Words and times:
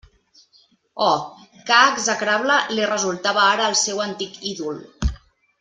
Oh, 1.07 1.17
que 1.67 1.77
execrable 1.89 2.57
li 2.79 2.89
resultava 2.93 3.47
ara 3.53 3.71
el 3.73 3.79
seu 3.85 4.05
antic 4.11 4.45
ídol! 4.55 4.85